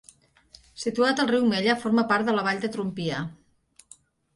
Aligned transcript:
Situat 0.83 1.21
al 1.25 1.29
riu 1.33 1.47
Mella, 1.53 1.77
forma 1.85 2.07
part 2.15 2.31
de 2.33 2.39
la 2.41 2.49
vall 2.51 2.67
de 2.67 2.75
Trompia. 2.79 3.25